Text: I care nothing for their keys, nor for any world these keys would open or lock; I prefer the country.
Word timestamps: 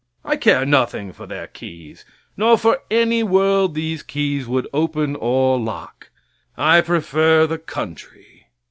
I 0.25 0.35
care 0.35 0.65
nothing 0.65 1.13
for 1.13 1.27
their 1.27 1.45
keys, 1.45 2.05
nor 2.35 2.57
for 2.57 2.79
any 2.89 3.21
world 3.21 3.75
these 3.75 4.01
keys 4.01 4.47
would 4.47 4.67
open 4.73 5.15
or 5.15 5.59
lock; 5.59 6.09
I 6.57 6.81
prefer 6.81 7.45
the 7.45 7.59
country. 7.59 8.47